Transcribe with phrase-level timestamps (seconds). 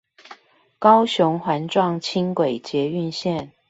[0.79, 3.51] 高雄環狀輕軌捷運線